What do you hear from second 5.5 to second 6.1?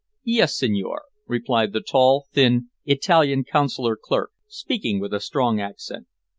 accent.